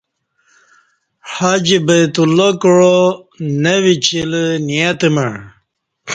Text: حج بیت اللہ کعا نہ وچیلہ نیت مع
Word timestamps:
حج 1.33 1.67
بیت 1.87 2.15
اللہ 2.21 2.49
کعا 2.61 2.95
نہ 3.61 3.73
وچیلہ 3.83 4.43
نیت 4.67 5.01
مع 5.13 5.29